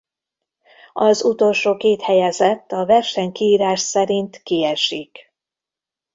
[0.93, 5.33] Az utolsó két helyezett a versenykiírás szerint kiesik.